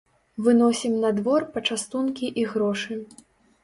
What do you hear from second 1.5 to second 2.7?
пачастункі і